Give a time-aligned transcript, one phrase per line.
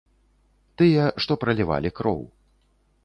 [0.81, 2.21] Тыя, што пралівалі кроў.